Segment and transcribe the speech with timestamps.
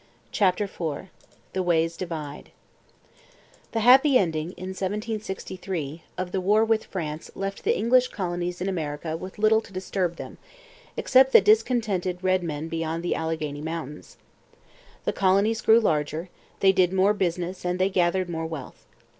[0.31, 1.09] CHAPTER IV
[1.53, 2.49] THE WAYS DIVIDE
[3.71, 8.67] The happy ending, in 1763, of the war with France left the English colonies in
[8.67, 10.39] America with little to disturb them,
[10.97, 14.17] except the discontented red men beyond the Alleghany Mountains.
[15.05, 16.29] The colonies grew larger;
[16.61, 18.83] they did more business and they gathered more wealth.